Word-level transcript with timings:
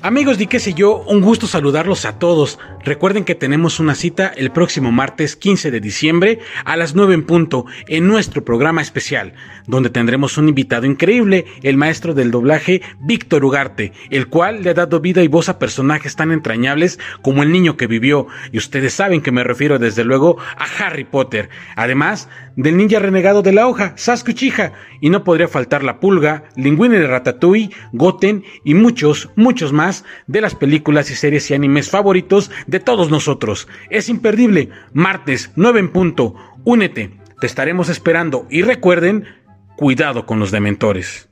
Amigos 0.00 0.38
de 0.38 0.46
qué 0.46 0.60
sé 0.60 0.74
yo, 0.74 1.02
un 1.08 1.20
gusto 1.22 1.48
saludarlos 1.48 2.04
a 2.04 2.20
todos. 2.20 2.60
Recuerden 2.84 3.24
que 3.24 3.34
tenemos 3.34 3.80
una 3.80 3.96
cita 3.96 4.28
el 4.28 4.52
próximo 4.52 4.92
martes 4.92 5.34
15 5.34 5.72
de 5.72 5.80
diciembre 5.80 6.38
a 6.64 6.76
las 6.76 6.94
9 6.94 7.14
en 7.14 7.26
punto 7.26 7.66
en 7.88 8.06
nuestro 8.06 8.44
programa 8.44 8.80
especial, 8.80 9.34
donde 9.66 9.90
tendremos 9.90 10.38
un 10.38 10.48
invitado 10.48 10.86
increíble, 10.86 11.46
el 11.64 11.76
maestro 11.76 12.14
del 12.14 12.30
doblaje 12.30 12.80
Víctor 13.00 13.44
Ugarte, 13.44 13.92
el 14.10 14.28
cual 14.28 14.62
le 14.62 14.70
ha 14.70 14.74
dado 14.74 15.00
vida 15.00 15.24
y 15.24 15.28
voz 15.28 15.48
a 15.48 15.58
personajes 15.58 16.14
tan 16.14 16.30
entrañables 16.30 17.00
como 17.20 17.42
el 17.42 17.50
niño 17.50 17.76
que 17.76 17.88
vivió, 17.88 18.28
y 18.52 18.58
ustedes 18.58 18.94
saben 18.94 19.20
que 19.20 19.32
me 19.32 19.42
refiero 19.42 19.80
desde 19.80 20.04
luego 20.04 20.38
a 20.38 20.66
Harry 20.78 21.04
Potter, 21.04 21.48
además 21.74 22.28
del 22.54 22.76
ninja 22.76 23.00
renegado 23.00 23.42
de 23.42 23.52
la 23.52 23.66
hoja, 23.66 23.94
Sasuke 23.96 24.30
Uchiha, 24.30 24.72
y 25.00 25.10
no 25.10 25.24
podría 25.24 25.48
faltar 25.48 25.82
la 25.82 25.98
pulga, 25.98 26.44
Linguini 26.56 26.96
de 26.96 27.06
Ratatouille, 27.06 27.70
Goten 27.92 28.44
y 28.64 28.74
muchos, 28.74 29.30
muchos 29.36 29.72
de 30.26 30.40
las 30.40 30.54
películas 30.54 31.10
y 31.10 31.14
series 31.14 31.50
y 31.50 31.54
animes 31.54 31.90
favoritos 31.90 32.50
de 32.66 32.80
todos 32.80 33.10
nosotros. 33.10 33.68
Es 33.90 34.08
imperdible. 34.08 34.70
Martes, 34.92 35.50
9 35.56 35.80
en 35.80 35.88
punto. 35.90 36.34
Únete. 36.64 37.18
Te 37.40 37.46
estaremos 37.46 37.88
esperando 37.88 38.46
y 38.50 38.62
recuerden, 38.62 39.24
cuidado 39.76 40.26
con 40.26 40.40
los 40.40 40.50
dementores. 40.50 41.27